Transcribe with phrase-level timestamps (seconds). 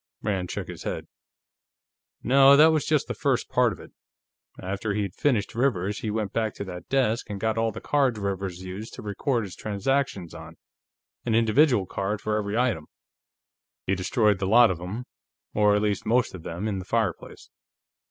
[0.23, 1.05] Rand shook his head.
[2.23, 3.91] "No, that was just the first part of it.
[4.59, 8.17] After he'd finished Rivers, he went back to that desk and got all the cards
[8.19, 10.57] Rivers used to record his transactions on
[11.23, 12.87] an individual card for every item.
[13.85, 15.05] He destroyed the lot of them,
[15.53, 17.51] or at least most of them, in the fireplace.